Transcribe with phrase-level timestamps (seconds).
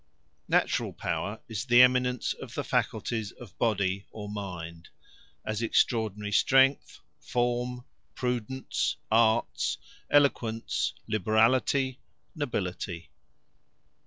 [0.47, 4.89] Naturall Power, is the eminence of the Faculties of Body, or Mind:
[5.45, 7.85] as extraordinary Strength, Forme,
[8.15, 9.77] Prudence, Arts,
[10.09, 11.99] Eloquence, Liberality,
[12.33, 13.11] Nobility.